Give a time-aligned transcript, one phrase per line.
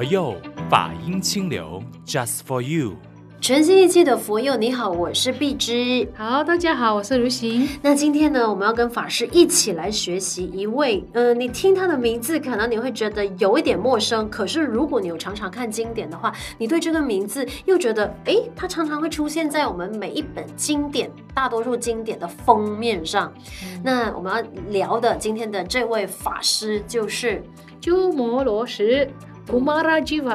[0.00, 0.34] 佛佑
[0.70, 2.96] 法音清流，Just for you。
[3.38, 6.08] 全新一期的佛佑，你好，我是碧芝。
[6.14, 7.68] 好，大家好，我是如行。
[7.82, 14.26] 那今天呢，我们要跟法师一起来学习一位，呃，你听他的名字，可能你会觉得有一点陌生。
[14.30, 23.30] 可是如果你有常常看经典的话，你对这个名字又觉得，哎，他常常会出现在我们每一本经典，大多数经典的封面上。
[23.62, 24.40] 嗯、那我们要
[24.70, 27.44] 聊的今天的这位法师就是
[27.82, 29.06] 鸠摩罗什。
[29.50, 30.28] ಕುಮಾರ ಜೀವ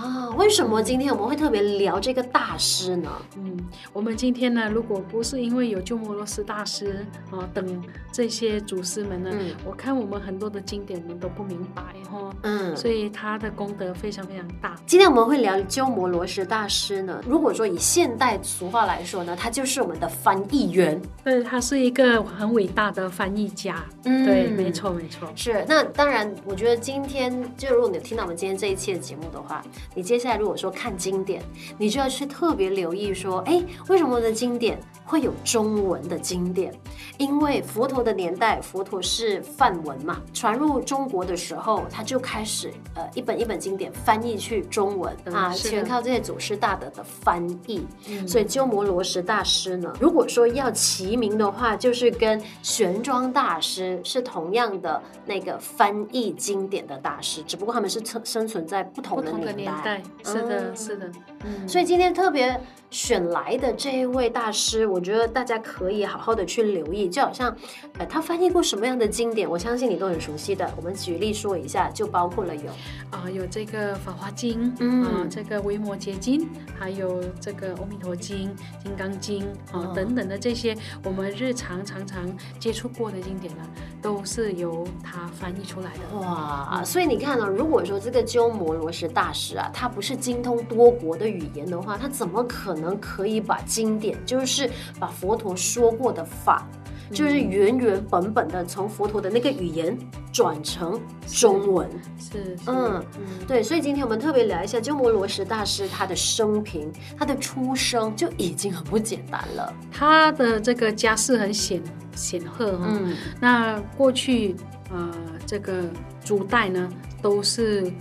[0.00, 3.10] 啊，为什么今天我们会特别聊这个大师呢？
[3.36, 3.54] 嗯，
[3.92, 12.34] 我们今天呢，如果不是因为有鸠摩罗什大师啊等这些祖师们呢，嗯、我看我们很多的经典我们都不明白哈。
[12.44, 14.74] 嗯，所以他的功德非常非常大。
[14.86, 21.00] 今天我们会聊鸠摩罗什大师呢，如果说以现代俗话来说呢，他就是我们的翻译员。
[21.22, 23.84] 对，他是一个很伟大的翻译家。
[24.04, 25.30] 嗯，对，没错没错。
[25.36, 28.60] 是，那当然，我觉得今天就如果你听到我们今天。
[28.60, 29.62] 这一期的节目的话，
[29.94, 31.42] 你接下来如果说看经典，
[31.78, 36.72] 你就要去特别留意说，哎，为什么我的经典会有中文的经典？
[37.16, 47.86] 因为佛陀的年代，佛陀是梵文嘛，传入中国的时候，他就开始呃一本一本经典翻译去中文啊，全靠这些祖师大德的翻译。
[48.08, 58.50] 嗯、所以鸠摩罗什大师呢，如果说要齐名的话，就是跟玄奘大师是同样的那个翻译经典的大师，只不过他们是生生。
[58.50, 61.10] 存在不同的年代，年代是的，是的，
[61.44, 67.54] 嗯，所以今天特别选来的这一位大师，我觉得大家可以好好的去留意，就好像，
[67.98, 70.68] 呃，他翻译过什么样的经典，我相信你都很熟悉的。
[70.76, 72.70] 我们举例说一下，就包括了有
[73.10, 76.40] 啊、呃，有这个《法华经》，嗯，啊，这个《维摩诘经》，
[76.78, 78.48] 还有这个《阿弥陀经》、
[78.82, 79.42] 《金刚经》
[79.72, 82.28] 啊、哦、等等的这些，我们日常常常
[82.58, 83.62] 接触过的经典呢，
[84.02, 86.18] 都是由他翻译出来的。
[86.18, 96.68] 哇，嗯、所以你看呢、哦，如果说这个鸠摩罗什大师啊，他不是精通多国的语言的话，他怎么可能可以把经典，就是把佛陀说过的法，
[97.08, 99.96] 嗯、就是原原本本的从佛陀的那个语言
[100.32, 101.88] 转成中文？
[102.18, 103.62] 是，是嗯，嗯对。
[103.62, 109.72] 所以今天我们特别聊一下鸠摩罗什大师他的生平，他的出生就已经很不简单了。
[109.90, 111.82] 他的这个家世很显
[112.14, 112.86] 显赫哈。
[112.88, 113.16] 嗯。
[113.40, 114.54] 那过去
[114.92, 115.10] 呃，
[115.46, 115.84] 这个
[116.24, 116.88] 朱代呢，
[117.22, 117.92] 都是。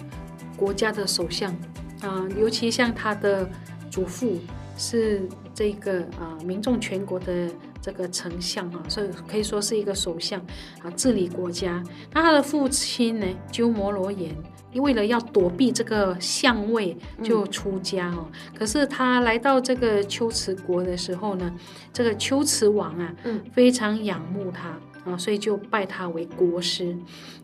[0.59, 1.49] 国家的首相，
[2.01, 3.49] 啊、呃，尤其像他的
[3.89, 4.37] 祖父
[4.77, 5.21] 是
[5.53, 7.49] 这个啊、呃，民众全国的
[7.81, 10.39] 这个丞相啊，所以可以说是一个首相
[10.83, 11.81] 啊，治理国家。
[12.13, 14.31] 那他的父亲呢，鸠摩罗衍，
[14.73, 18.27] 为了要躲避这个相位，就出家哦。
[18.29, 21.49] 嗯、可是他来到这个龟兹国的时候呢，
[21.93, 24.77] 这个龟兹王啊，嗯，非常仰慕他
[25.09, 26.95] 啊，所以就拜他为国师。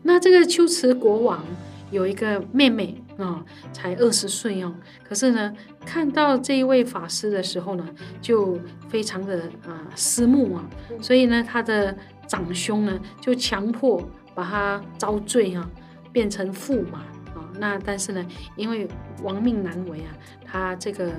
[0.02, 1.42] 那这个龟兹国王
[1.90, 3.02] 有一个妹妹。
[3.16, 3.42] 啊、
[3.72, 5.50] 才二十岁哦，可是呢，
[5.86, 7.88] 看到这一位法师的时候呢，
[8.20, 8.60] 就
[8.90, 10.68] 非常的啊思慕啊，
[11.00, 11.96] 所以呢，他的
[12.28, 15.66] 长兄呢就强迫把他遭罪啊，
[16.12, 16.98] 变成驸马
[17.34, 17.48] 啊。
[17.58, 18.22] 那但是呢，
[18.54, 18.86] 因为
[19.22, 20.12] 亡命难违啊，
[20.44, 21.10] 他这个。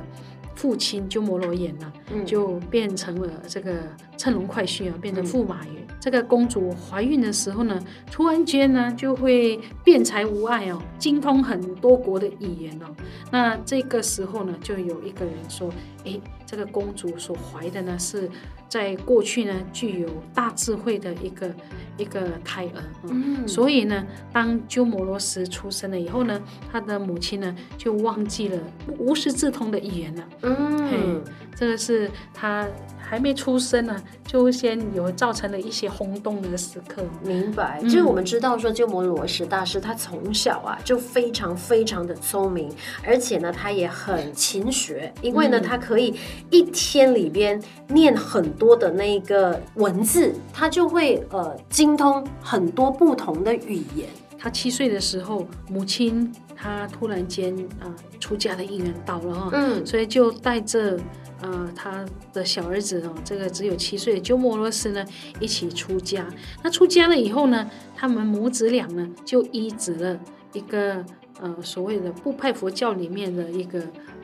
[0.58, 1.94] 父亲鸠摩罗衍呢，
[2.26, 3.76] 就变成了这个
[4.18, 5.82] 乘龙快婿啊，变成驸马爷。
[5.82, 7.80] 嗯、这个公主怀孕的时候呢，
[8.12, 12.88] 突然间呢就会辩才无碍哦，精通很多国的语言哦。
[13.32, 15.72] 那这个时候呢，就有一个人说
[16.06, 18.28] ：“诶，这个公主所怀的呢是。”
[18.68, 21.52] 在过去呢，具有大智慧的一个
[21.98, 26.42] 一个胎儿，嗯，所以呢，当鸠摩罗什出生了以后呢，
[26.72, 28.60] 他的母亲呢就忘记了
[28.98, 31.24] 无师自通的语言了，嗯，
[31.56, 32.68] 这个是他。
[33.10, 33.96] 还没出生呢，
[34.26, 37.02] 就先有造成了一些轰动的时刻。
[37.24, 42.70] 明白，就是我们知道说，鸠摩罗什大师他从小啊就非常非常的聪明，
[43.06, 46.14] 而且呢他也很勤学，因为呢他可以
[46.50, 47.58] 一天里边
[47.88, 54.10] 念很多的那个文字，他就会呃精通很多不同的语言。
[54.40, 61.00] 他七岁的时候，母亲他突然间啊、呃、出家的意愿到了哈，嗯，所以就带着。
[61.40, 65.06] 呃，他的小儿子哦，这个只有七岁的鸠摩罗什呢，
[65.40, 66.28] 一起出家。
[66.64, 70.20] 那出家了以后呢，他们母子俩呢，就依止了
[70.54, 71.06] 一个
[71.40, 73.80] 呃所谓的部派佛教里面的一个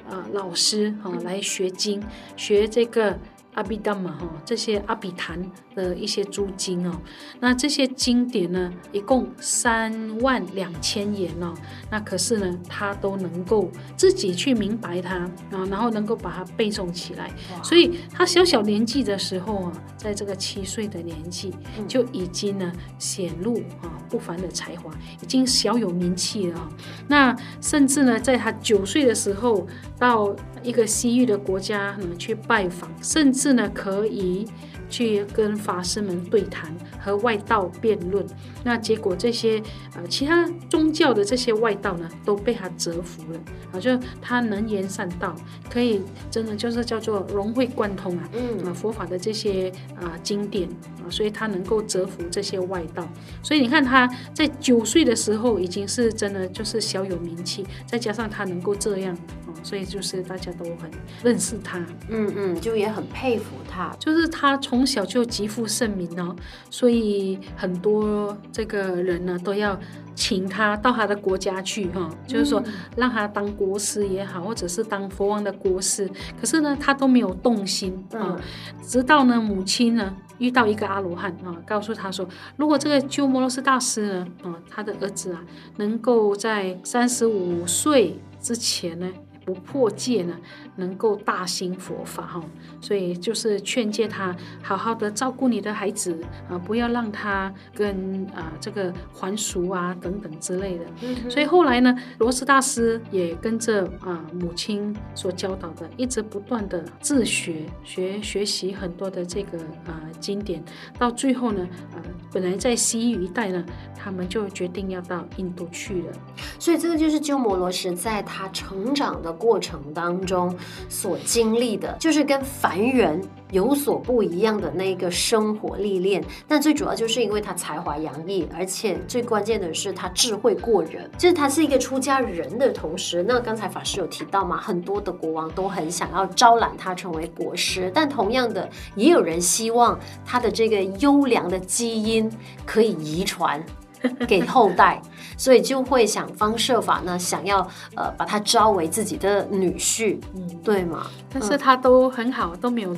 [0.09, 2.01] 呃老师哈、哦，来学经，
[2.35, 3.15] 学这个。
[3.53, 5.39] 阿比达玛哈，这些阿比昙
[5.75, 7.01] 的一些诸经哦，
[7.39, 11.53] 那这些经典呢，一共三万两千言哦，
[11.91, 15.17] 那可是呢，他都能够自己去明白它
[15.51, 17.31] 啊，然后能够把它背诵起来，
[17.63, 21.53] 所以他小小年纪的时候啊，在这个七岁的年纪
[21.87, 24.91] 就已经呢显露啊不凡的才华，
[25.21, 26.69] 已经小有名气了。
[27.07, 29.67] 那甚至呢，在他九岁的时候，
[29.97, 34.47] 到一个西域的国家呢去拜访，甚至呢可以。
[34.89, 38.23] 去跟法师们对谈和外道辩论，
[38.63, 39.59] 那结果这些
[39.95, 43.39] 呃其他宗教的这些外道呢都被他折服了。
[43.71, 45.35] 啊，就他能言善道，
[45.67, 45.99] 可以
[46.29, 48.67] 真的就是叫做融会贯通啊，嗯。
[48.67, 50.69] 啊佛法的这些啊经典
[51.03, 53.07] 啊，所以他能够折服这些外道，
[53.41, 60.89] 所以你看他在九岁的时候已经是真的就是小有名气，再加上他能够这样啊，所以就是大家都很
[61.23, 61.79] 认识他，
[62.09, 64.83] 嗯嗯，就也很佩服他，就是他从。
[64.93, 66.35] 小就极负盛名哦，
[66.69, 69.79] 所以很多这个人呢都要
[70.13, 72.61] 请他到他的国家去哈，就是说
[72.95, 76.07] 让他当国师也好，或者是当佛王的国师。
[76.39, 78.39] 可是呢，他都没有动心啊。
[78.83, 82.27] 直到呢，母亲呢遇到一个阿罗汉啊，告诉他说，
[82.57, 85.41] 如果这个鸠摩罗什大师呢啊，他的儿子啊，
[85.77, 89.09] 能够在三十五岁之前呢。
[89.45, 90.37] 不破戒呢，
[90.75, 92.43] 能够大兴佛法哈，
[92.81, 96.17] 所以就是劝诫他好好的照顾你的孩子
[96.49, 100.85] 啊，不要让他跟啊这个还俗啊等等之类的。
[101.01, 110.63] 嗯、所以后来呢，罗斯大师也跟着啊母亲所教导的，一直不断的自学学学习很多的这个啊经典，
[110.97, 111.99] 到最后呢，啊
[112.33, 113.63] 本来在西域一带呢，
[113.95, 116.13] 他们就决定要到印度去了。
[116.57, 119.31] 所以这个就是鸠摩罗什在他成长的。
[119.43, 120.55] 过程当中
[120.87, 123.21] 所经历的，就是跟凡人
[123.53, 126.21] 有所不一样的那个生活历练。
[126.45, 131.09] 但最主要就是因为他才华洋溢，而且最关键的是他智慧过人。
[131.17, 142.29] 就是他是一个出家人的同时，那刚才法师有提到嘛，很多的国王都很想要招揽他成为国师，但同样的，也有人希望他的这个优良的基因
[142.65, 143.63] 可以遗传。
[144.27, 145.01] 给后代，
[145.37, 151.07] 所以就会想方设法呢，想要呃把他招为自己的女婿，嗯，对吗？
[151.29, 152.95] 但是他都很好，都没有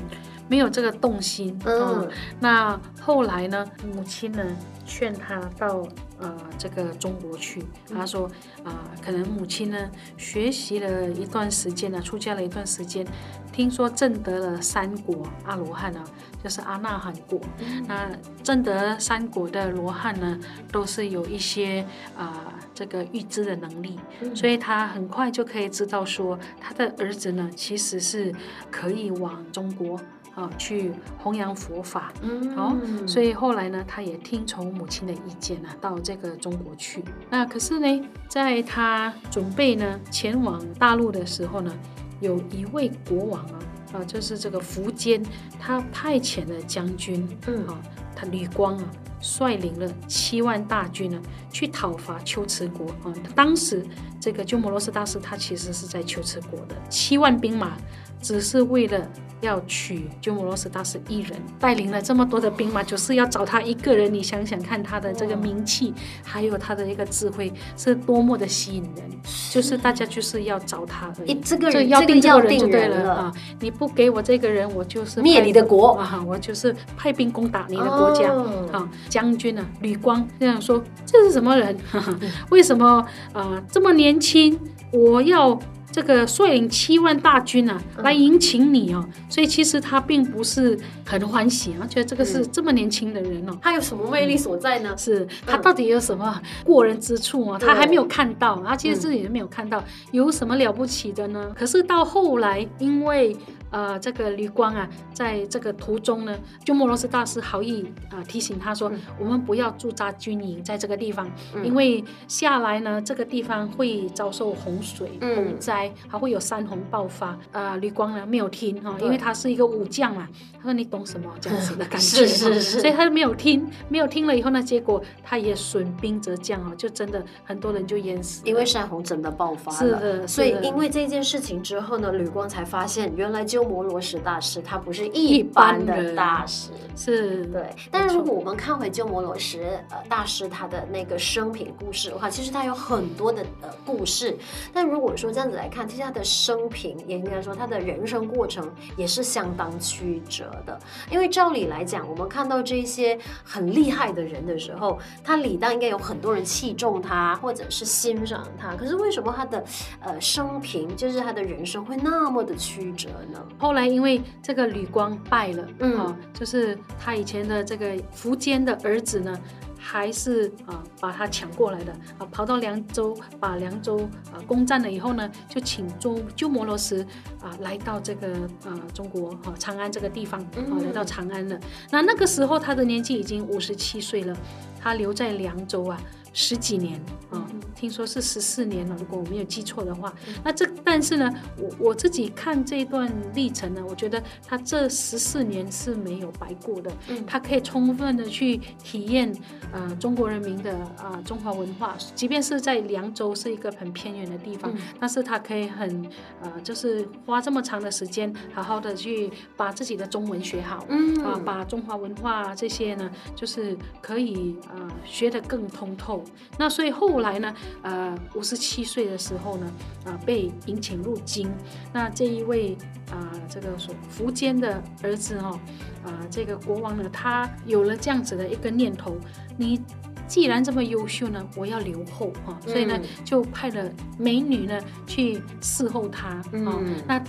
[0.47, 1.57] 没有这个动心。
[1.65, 2.09] 嗯，嗯，
[2.39, 4.43] 那后来呢，母亲呢
[4.85, 5.85] 劝他到
[6.19, 7.63] 呃这个中国去，
[7.93, 8.25] 他说
[8.63, 13.05] 啊、呃，可能母亲呢学习了一段时间呢，出家了一段时间。
[13.51, 16.03] 听说证得了三果阿罗汉呢，
[16.43, 17.39] 就是阿那含果。
[17.59, 18.11] 嗯、那
[18.43, 20.37] 证得三果的罗汉呢，
[20.73, 21.79] 都是有一些
[22.17, 28.35] 啊、呃、这个预知的能力，嗯、所以他很快就可以知道说，他的儿子呢，其实是
[28.69, 30.03] 可以往中国啊、
[30.35, 32.13] 呃、去弘扬佛法。
[32.21, 32.75] 嗯，好，
[33.07, 37.03] 所以后来呢，他也听从母亲的意见呢，到这个中国去。
[37.29, 41.73] 那可是呢，在他准备呢前往大陆的时候呢。
[42.21, 43.59] 有一位国王啊，
[43.91, 45.21] 啊，就是这个苻坚，
[45.59, 47.77] 他派遣了将军，嗯啊，
[48.15, 48.85] 他吕光啊，
[49.19, 51.21] 率领了七万大军呢，
[51.51, 53.13] 去讨伐龟兹国啊。
[53.35, 53.85] 当时
[54.17, 57.77] 这个鸠摩罗什大师他其实是在龟兹国的，七万兵马
[58.21, 58.99] 只是为了。
[59.41, 64.11] 要娶鸠摩罗什大师一人，带领了这么多的兵马，就是要找他一个人。
[64.11, 69.03] 你想想看，他的这个名气，还有他的一个智慧，是多么的吸引人。
[69.51, 71.35] 就是大家就是要找他而已。
[71.35, 73.33] 这个人要定这个人就对了啊！
[73.59, 76.23] 你不给我这个人，我就是灭你的国啊！
[76.25, 78.33] 我就是派兵攻打你的国家
[78.71, 78.89] 啊！
[79.09, 81.77] 将军啊，吕光这样说：“这是什么人？
[82.49, 84.57] 为什么啊、呃、这么年轻？
[84.91, 85.59] 我要。”
[85.95, 94.93] 这个率领七万大军啊，来迎请你哦，所以其实他并不是很欢喜啊，觉得这个是这么年轻的人哦，他有什么魅力所在呢？
[94.97, 97.57] 是他到底有什么过人之处啊？
[97.57, 101.49] 他还没有看到，他其实自己也没有看到有什么了不起的呢？
[101.57, 103.33] 可是到后来，因为。
[103.71, 117.27] 呃，这个吕光啊，在这个途中呢，鸠摩罗什大师好意啊、呃、提醒他说，嗯、我们不要驻扎军营在这个地方，嗯、因为下来呢，这个地方会遭受洪水、洪、嗯、灾，还会有山洪爆发。
[117.51, 121.29] 啊、呃，吕光呢没有听哈，因为他是一个武将嘛，他说你懂什么？
[121.41, 129.77] 这样子的感觉， 是是是，所以他没有听，没有听了以后呢，结果他也损兵折将啊，就真的很多人就淹死，因为山洪真的爆发了。
[129.77, 133.64] 是的，所以因为这件事情之后呢，吕光才发现原来就。
[133.67, 137.69] 摩罗什大师，他不是一般的大师，是对。
[137.91, 144.37] 但是如果我们看回鸠摩罗什呃大师他的那个生平故事的话，其实他有很多的呃故事。
[144.73, 150.79] 但如果说这样子来看，其实他的生平也应该说他的人生过程也是相当曲折的。
[151.11, 158.75] 因为照理来讲，我们看到这些很厉害的人的时候，他理当应该有很多人器重他，或者是欣赏他。
[158.75, 159.63] 可是为什么他的
[159.99, 163.44] 呃生平，就是他的人生会那么的曲折呢？
[163.57, 169.39] 后来因为这个吕光败了，嗯，就是他以前的这个苻坚的儿子呢，
[169.79, 173.99] 还是啊把他抢过来的啊，跑到凉州，把凉州
[174.31, 177.01] 啊攻占了以后呢，就请周鸠摩罗什
[177.41, 178.27] 啊来到这个
[178.65, 181.59] 啊中国哈长安这个地方啊来到长安了。
[181.91, 184.35] 那那个时候他的年纪已经五十七岁了，
[184.79, 185.99] 他留在凉州啊。
[186.37, 190.13] 十几年啊，听说是十四年了，如果我没有记错的话。
[190.43, 196.91] 那这但是呢，我我自己看这段历程呢，我觉得他这十四年是没有白过的。
[197.07, 199.33] 嗯，他可以充分的去体验
[199.71, 206.05] 呃中国人民的啊、呃、中华文化，即便是在凉州是一个很偏远的地方，嗯、但是他可以很
[206.41, 216.24] 呃就是花这么长的时间，好好的去把自己的中文学好，嗯啊，把中华文化这些呢，就是可以呃学得更通透。
[216.57, 219.65] 那所以后来呢，呃，五十七岁的时候呢，
[220.05, 221.51] 啊、呃，被引请入京。
[221.93, 222.77] 那这一位
[223.11, 225.59] 啊、呃，这个说苻坚的儿子哈、哦，
[226.03, 229.17] 啊、呃，这个国王呢，他有了这样子的一个念头：
[229.57, 229.81] 你
[230.27, 232.57] 既然这么优秀呢，我要留后哈、哦。
[232.65, 236.83] 所以呢，就派了美女呢去伺候他啊、哦。
[237.07, 237.23] 那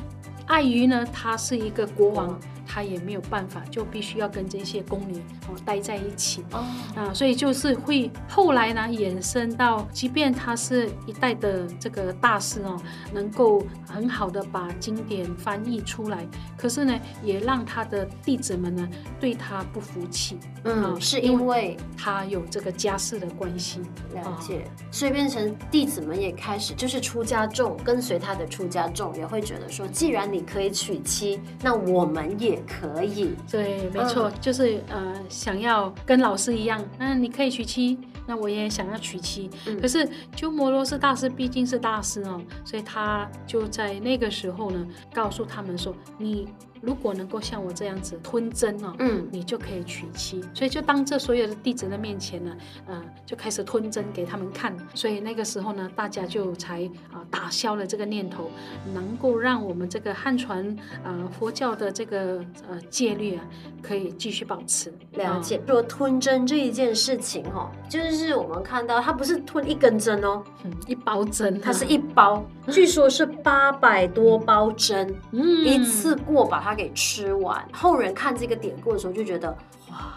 [0.47, 2.38] 碍于呢，他是一个国王。
[2.66, 5.18] 他也没有办法，就必须要跟这些宫女
[5.49, 6.44] 哦待在一起。
[6.52, 6.64] 哦。
[6.94, 12.76] 啊，所以就是会后来呢衍生到，即便他是一代的这个大师哦，
[13.12, 18.88] 能够很好的把经典翻译出来，可是呢，也让他的弟子们呢
[19.20, 23.80] 对他不服气，嗯，啊、是因为，因为他有这个家世的关系，
[24.14, 32.56] 了解，啊、所以变成弟子们也开始就是出家众跟随他的出家众也会觉得说，既然你可以娶妻，那我们也。
[32.63, 39.51] 可以，对，没错，嗯、就是呃，想要跟老师一样，那你可以娶妻，那我也想要娶妻。
[39.67, 46.47] 嗯、可是鸠摩罗什大师毕竟是大师哦，所以他就在那个时候呢，告诉他们说，你。
[46.80, 50.45] 如果能够像我这样子吞针哦，嗯，你就可以娶妻。
[50.52, 52.56] 所以就当这所有的弟子的面前呢，
[52.87, 54.76] 呃，就开始吞针给他们看。
[54.95, 58.50] 所以那个时候呢，大家就才啊、呃、打消了这个念头，
[58.92, 63.45] 能够让我们这个汉传呃佛教的这个呃戒律啊，
[63.80, 64.92] 可以继续保持。
[65.12, 65.61] 了解。
[65.66, 76.65] 说吞针这一件事情哈、哦，就是我们看到它不是吞一根针哦，嗯、一包针，它是一包，据说是八百多包针，嗯，一次过把。
[76.66, 79.56] 他给吃完，后人看这个典故的时候就觉得，
[79.88, 80.14] 哇。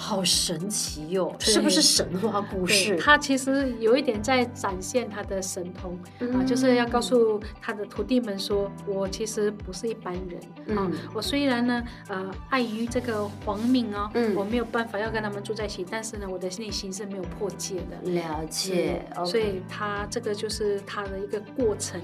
[0.00, 2.96] 好神奇哟、哦，是不是神话故事？
[2.96, 10.90] 他其实有一点在展现他的神通、嗯、啊，就是要告诉他的徒弟们说，我其实不是一般人、嗯、啊。
[11.12, 18.10] 我虽然呢，呃，碍于这个皇命哦，嗯、我没有办法要跟他们住在一起，但是呢，我的内心是没有破戒的。
[18.10, 22.00] 了解，嗯、所以他这个就是他的一个过程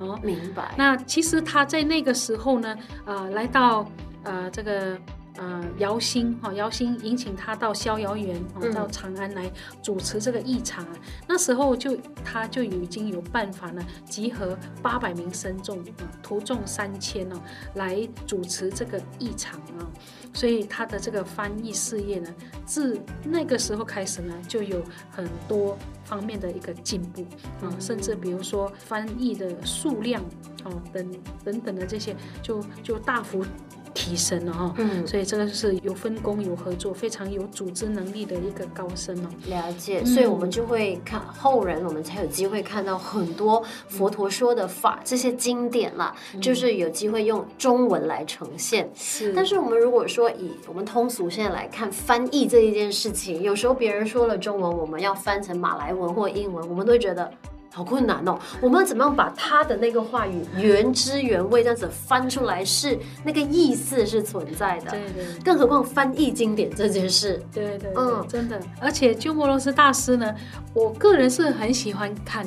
[0.00, 0.20] 哦。
[0.22, 0.74] 明白。
[0.76, 2.76] 那其实他在那个时候呢，
[3.06, 3.90] 呃，来到
[4.22, 4.98] 呃这个。
[5.38, 10.84] 呃，姚兴哈，姚兴引请他到逍遥园，哦，到长安来主持这个议场
[11.28, 17.40] 那时候就他就已经有办法呢，集合八百名僧众啊，徒众三千哦，
[17.74, 19.86] 来主持这个议场啊。
[20.34, 22.34] 所以他的这个翻译事业呢，
[22.66, 25.78] 自那个时候开始呢，就有很多
[26.08, 27.24] 方面的一个进步
[27.60, 30.22] 啊，甚至比如说翻译的数量
[30.64, 31.12] 啊，等
[31.44, 33.44] 等等的这些，就就大幅。
[33.94, 39.28] 提升了哈，嗯，所以这个是有分工、有合作、非常有组织能力的一个高僧哦。
[39.48, 48.88] 了解，所以我们就会看后人，我们才有机会看到很多佛陀说的法，这些经典啦，就是有机会用中文来呈现。
[48.94, 57.30] 是，但是我们如果说以我们通俗现在来看翻译这一件事情，有时候别人说了中文，我们要翻成马来文或英文，我们都会觉得。
[57.70, 58.36] 好困难哦！
[58.60, 64.90] 我们要怎么样把他的那个话语原汁原味这样子翻出来，是那个意思是存在的。
[64.90, 65.24] 对对。
[65.44, 67.40] 更何况翻译经典这件事。
[67.52, 67.92] 对对对。
[67.94, 68.58] 嗯，真的。
[68.80, 70.34] 而且鸠摩罗什大师呢，
[70.74, 72.44] 我个人是很喜欢看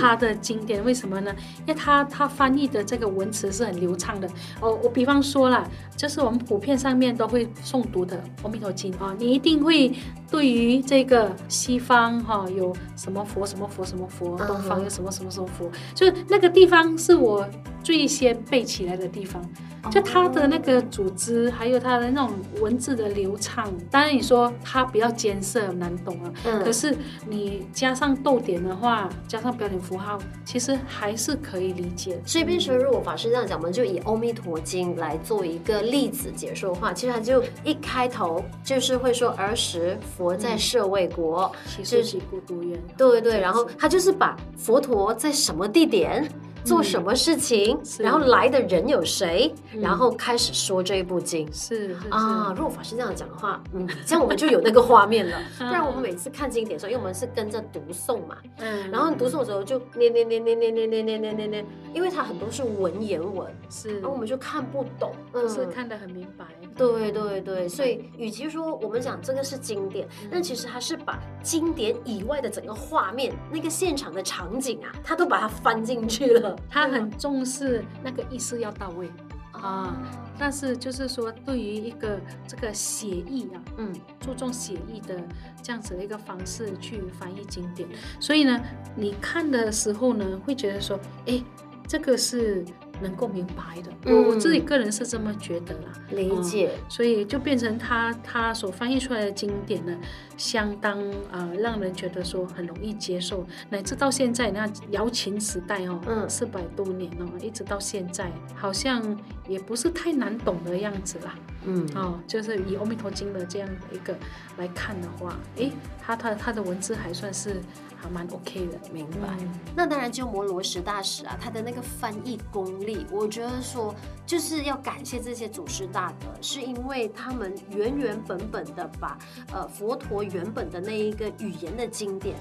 [0.00, 0.80] 他的经典。
[0.80, 1.34] 嗯、为什么呢？
[1.58, 4.28] 因为他他翻译的这个文词是很流畅的。
[4.60, 5.68] 哦，我比方说啦，
[6.02, 9.94] 就是我们普遍上面都会诵读的《阿弥陀经》啊，你一定会
[10.28, 14.36] 对于这个西方哈有什么佛什么佛什么佛。
[14.38, 17.48] 东方有什么什么什么佛，就是那个地方是我
[17.82, 19.42] 最先背起来的地方。
[19.90, 23.68] 就它的那个组织，还有它的那种文字的流畅。
[23.90, 26.96] 当然你说它比较艰涩难懂啊，嗯、可是
[27.28, 32.22] 你加上逗点的话，加上标点符号，其实还是可以理解。
[32.24, 46.24] 所以，比如说，如果法师这样讲，我们就以《阿弥陀经》来做一个例子解说的话，其实它就一开头就是会说：“儿时佛在舍卫国，其实是孤独园。”对对对，然后他就是把佛陀在什么地点。
[46.64, 51.46] 做什么事情，嗯、然后来的人有谁，嗯、然后开始说这一部经。
[51.52, 55.38] 是，是，啊，如果法师这样讲的话，嗯，这样我们就有那个画面了。
[55.58, 66.44] 不然我们每次看经典的时候，因为我们是跟着读诵嘛，嗯，然后读诵的时候就念念念念念念念念念念念，因为它很多是文言文，是，然后我们就看不懂，嗯，是看得很明白。
[66.76, 76.51] 对对对，所以与其说我们讲这个是经典，但其实它是把经典以外的整个画面，那个现场的场景啊，它都把它翻进去了。
[76.68, 79.10] 他很重视那个意思要到位。
[79.52, 79.96] 啊，
[80.38, 82.18] 但是就是说，对于一个
[82.48, 85.22] 这个写意啊，嗯，注重写意的
[85.62, 88.60] 这样子的一个方式去翻译经典，所以呢，
[88.96, 91.40] 你看的时候呢，会觉得说，哎，
[91.86, 92.64] 这个是。
[93.00, 99.98] 能够明白的，我我自己个人是这么觉得啦，理解，所以就变成他他所翻译出来的经典呢，
[100.42, 114.16] 相当啊让人觉得说很容易接受，乃至到现在那瑶琴时代哦，嗯，四百多年哦，一直到现在，好像也不是太难懂的样子啦，嗯，哦，就是以《阿弥陀经》的这样的一个
[114.58, 115.70] 来看的话，诶，
[116.04, 117.62] 他他他的文字还算是。
[118.02, 119.28] 还蛮 OK 的，明白。
[119.38, 123.94] 嗯、那当然，鸠摩罗什大师啊，他的那个翻译功力，我觉得说
[124.32, 129.18] 就是要感谢这些祖师大德，是因为他们原原本本的把
[129.52, 132.34] 呃佛陀原本的那一个语言的经典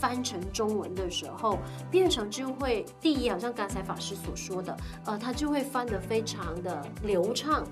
[0.00, 1.58] 翻成中文的时候，
[1.90, 4.74] 变成就会第一，好像刚才法师所说的，
[5.04, 7.62] 呃，他就会翻得非常的流畅。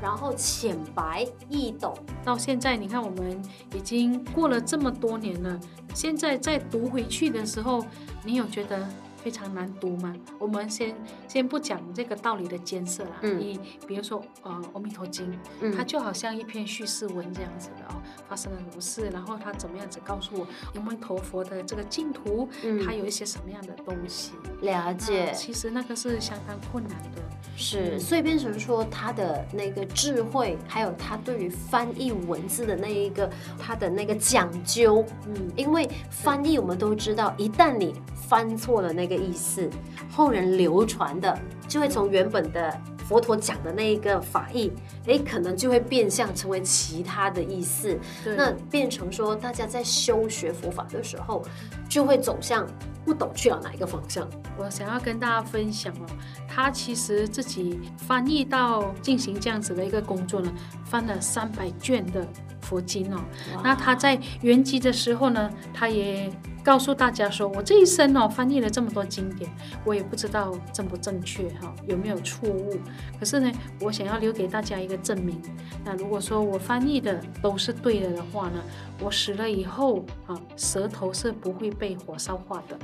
[0.00, 1.94] 然后浅白易懂，
[2.24, 3.42] 到现在你看，我们
[3.74, 5.60] 已经过了这么多年了，
[5.92, 7.84] 现在再读回去的时候，
[8.24, 8.88] 你有觉得
[9.22, 10.14] 非常难读嘛？
[10.38, 10.94] 我们先
[11.26, 24.32] 先不讲这个道理的艰涩啦，嗯，你比如说呃《阿弥陀经》，嗯，它就好像一篇叙事文这样子的哦，发生了什么事，然后他怎么样子告诉我阿弥陀佛的这个净土，嗯，它有一些什么样的东西？
[24.62, 27.22] 了解，其实那个是相当困难的。
[27.56, 39.68] 是，所以变成说他的那个智慧，还有他对于翻译文字的那一个他的那个讲究，嗯，因为翻译我们都知道，一旦你翻错了那个意思，
[40.10, 44.70] 后人流传的就会从原本的佛陀讲的那一个法义，
[45.06, 51.42] 诶，可能就会变相成为其他的意思，那变成说大家在修学佛法的时候，
[51.88, 52.66] 就会走向。
[53.04, 54.28] 不懂去了哪一个方向？
[54.58, 56.04] 我想要跟大家分享哦，
[56.46, 60.52] 他其实自己翻译到进行这样子的一个工作呢，
[60.84, 62.28] 翻了三百卷的
[62.60, 63.18] 佛经哦。
[63.64, 66.30] 那他在圆寂的时候呢，他也。
[66.68, 69.50] 告诉大家说，我这一生哦，翻译了这么多经典，
[69.86, 72.76] 我也不知道正不正确哈，有没有错误。
[73.18, 73.50] 可是呢，
[73.80, 75.40] 我想要留给大家一个证明。
[75.82, 78.62] 那如果说我翻译的都是对的的话呢，
[79.00, 82.78] 我死了以后啊，舌头是不会被火烧化的。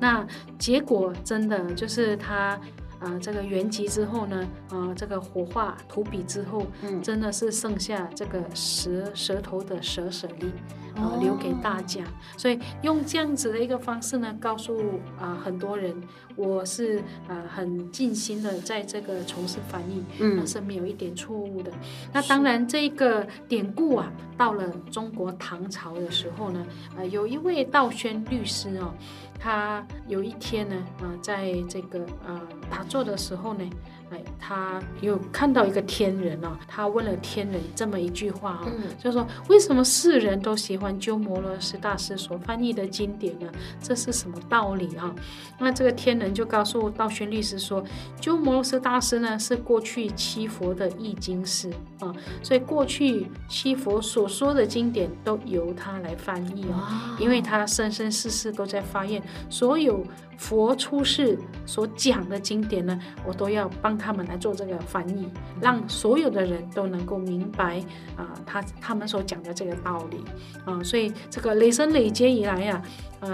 [0.00, 0.26] 那
[0.58, 2.58] 结果真的就是他。
[3.00, 10.52] 啊，这个原籍之后呢，啊，这个火化涂笔之后，嗯，真的是剩下这个舌舌头的舌舍利，
[10.96, 12.02] 啊，留给大家。
[12.02, 14.76] 哦、所以用这样子的一个方式呢，告诉
[15.18, 15.94] 啊很多人，
[16.38, 21.72] 我是呃很尽心的在这个从事翻译，嗯，是没有一点错误的。
[22.12, 26.64] 那当然，这个典故啊，到了中国唐朝的时候呢，
[26.96, 28.94] 呃，有一位道宣律师哦。
[29.40, 33.64] 他有一天呢，啊、呃，在这个呃打坐的时候呢，
[34.10, 43.50] 哎，他有看到一个天人啊，他问了天人这么一句话啊，嗯、就是说为什么世人都喜欢鸠摩罗什大师所翻译的经典呢？
[43.80, 45.14] 这是什么道理啊？
[45.58, 47.84] 那这个天人就告诉道宣律师说，
[48.20, 59.22] 鸠摩罗什大师呢是过去七佛的译经师啊，所以过去七佛所说的经典都由他来翻译啊，因为他生生世世都在发愿。
[59.50, 60.04] 所有
[60.36, 65.28] 佛出世所讲的经典呢，我都要帮他们来做这个翻译，
[65.60, 67.80] 让所有的人都能够明白
[68.16, 70.24] 啊，他他们所讲的这个道理。
[70.64, 72.82] 啊，所以这个累生累劫以来呀，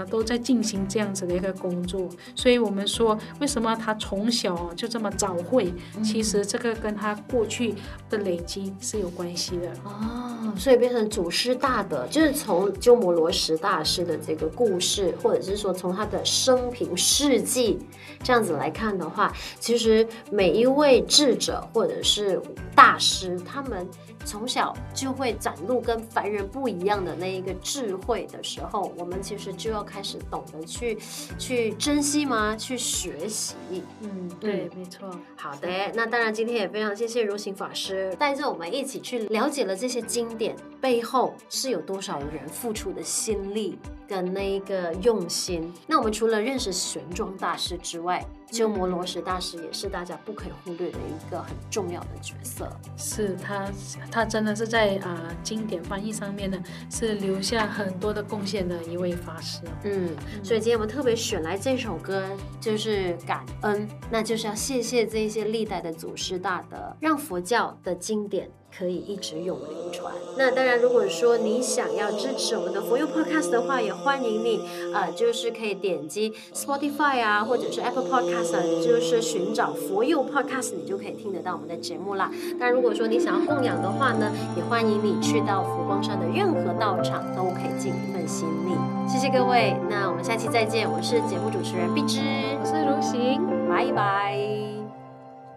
[0.09, 2.09] 都在进行这样子的一个工作。
[2.35, 5.73] 所以我们说，为什么他从小就这么早会？
[6.03, 7.75] 其实这个跟他过去
[8.09, 10.53] 的累积是有关系的哦。
[10.57, 16.95] 所以变成祖师大德，就是从鸠摩罗什大师的这个故事，或者是说从他的生平。
[16.95, 17.77] 事迹
[18.23, 22.41] 这样子来看的话，其实每一位智者或者是
[22.73, 23.87] 大师，他们
[24.23, 30.97] 从小就会展露跟凡人不一样的那一个智慧的时候，我们其实就要开始懂得去
[31.37, 32.55] 去珍惜吗？
[32.55, 33.55] 去学习。
[34.01, 35.09] 嗯，对，没错。
[35.35, 40.55] 好的，那当然今天也非常谢谢如行法师带着我们一起去了解了这些经典。
[40.81, 45.73] 背后是有多少人付出的心力跟那个用心。
[45.87, 52.69] 那我们除了认识玄奘大师之外，鸠摩罗什大师也是大家不可以忽略的一个很重要的角色。
[52.97, 53.67] 是他，
[54.11, 56.57] 他真的是在啊、呃、经典翻译上面呢，
[56.89, 59.61] 是留下很多的贡献的一位法师。
[59.83, 60.09] 嗯，
[60.43, 62.23] 所以今天我们特别选来这首歌，
[62.61, 68.49] 就是感恩，那就是要谢谢这些历代的祖师大德，让佛教的经典。
[68.77, 70.13] 可以一直永流传。
[70.37, 74.59] 那当然，如果说你想要支持我们的佛佑 Podcast 的话，也欢迎你，
[74.93, 82.29] 呃，就是可以点击 Spotify 啊，或者是 Apple Podcast 啊，就是寻找佛佑 Podcast，你就可以听得到我们的节目啦。
[82.59, 88.75] 但如果说你想要供养的话呢，也欢迎你去到佛光山的任何道场，都可以尽一份心力。
[89.07, 90.89] 谢谢各位，那我们下期再见。
[90.91, 92.19] 我是节目主持人碧芝，
[92.59, 94.37] 我是如行，拜拜。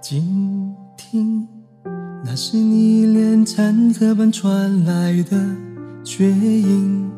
[0.00, 1.57] 静听。
[2.24, 5.38] 那是你连山河般传来的
[6.04, 7.10] 绝音，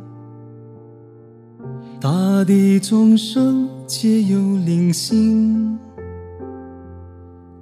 [2.01, 5.79] 大地众生皆有灵性，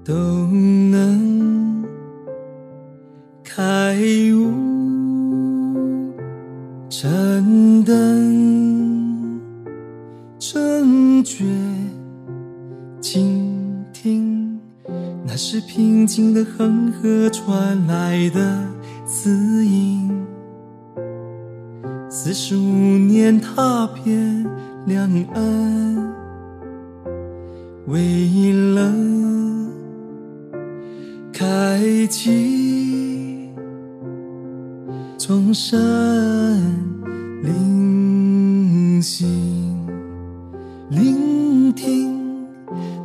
[0.04, 0.14] 都
[0.46, 1.84] 能
[3.42, 3.96] 开
[4.34, 4.52] 悟
[15.40, 18.66] 是平静的恒河传来的
[19.06, 20.10] 慈音，
[22.10, 24.44] 四十五年踏遍
[24.84, 26.12] 两岸，
[27.86, 28.92] 为了
[31.32, 33.48] 开启
[35.16, 35.78] 众生
[37.44, 39.57] 灵性，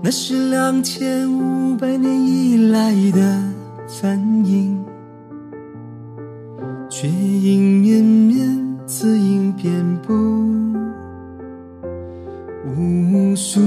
[0.05, 3.41] 那是两千五百年以来的
[3.87, 4.77] 梵音，
[6.89, 9.71] 却音绵绵，慈音遍
[10.05, 10.13] 布
[12.75, 13.61] 无数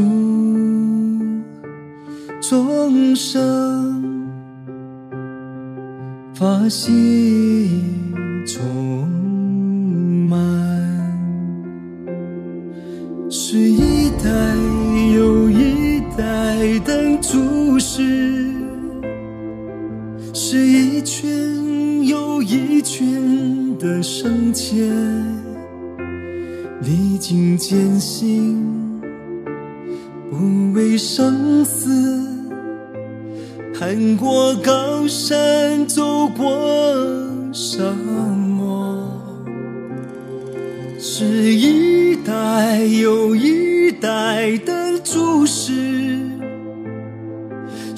[2.42, 4.28] 众生，
[6.34, 7.15] 法喜
[26.82, 29.00] 历经艰辛，
[30.30, 31.88] 不畏生死，
[33.74, 36.46] 攀过高山，走过
[37.52, 37.82] 沙
[38.34, 38.98] 漠，
[40.98, 45.72] 是一代又一代的注视。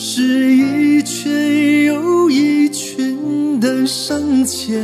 [0.01, 4.75] 是一群又一群的僧伽，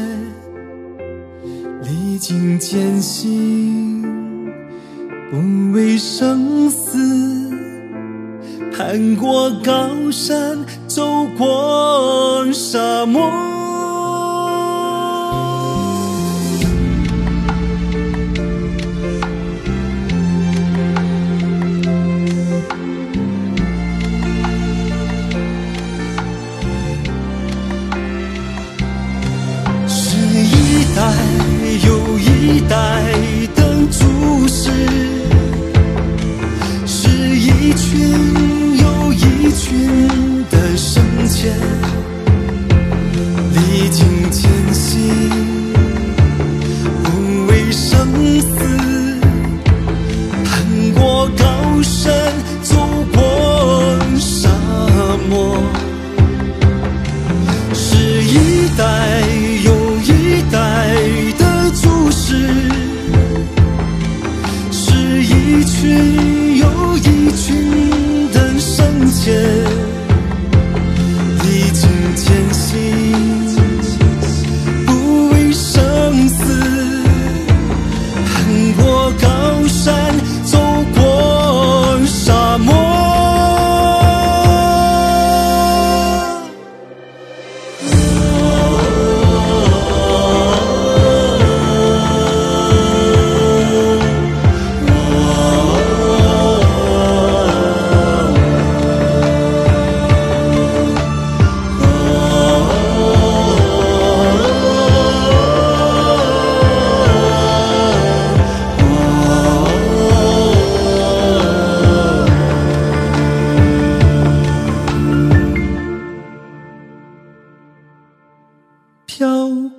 [1.82, 3.83] 历经艰辛，
[5.34, 7.50] 不畏生死，
[8.72, 13.53] 攀过高山，走过沙漠。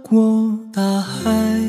[0.07, 1.59] 过大海，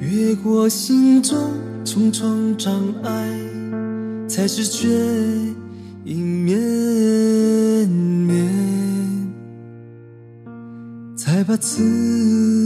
[0.00, 1.36] 越过心中
[1.84, 3.28] 重重障碍，
[4.28, 4.86] 才知觉
[6.04, 8.48] 已绵绵。
[11.16, 12.59] 才把自。